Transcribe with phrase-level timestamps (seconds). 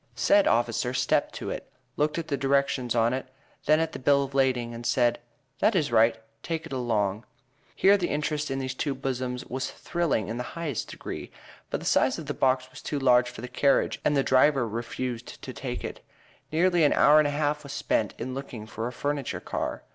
[0.15, 3.27] Said officer stepped to it, looked at the directions on it,
[3.67, 5.19] then at the bill of lading, and said,
[5.59, 7.23] "That is right, take it along."
[7.75, 11.29] Here the interest in these two bosoms was thrilling in the highest degree.
[11.69, 14.67] But the size of the box was too large for the carriage, and the driver
[14.67, 16.03] refused to take it.
[16.51, 19.83] Nearly an hour and a half was spent in looking for a furniture car.